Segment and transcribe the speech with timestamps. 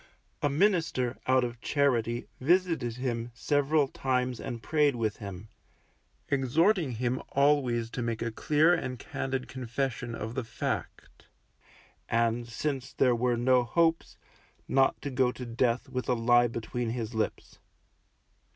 [0.41, 5.49] A minister, out of charity, visited him several times and prayed with him,
[6.27, 11.27] exhorting him always to make a dear and candid confession of the fact,
[12.09, 14.17] and, since there were no hopes,
[14.67, 17.59] not to go to death with a lie between his lips.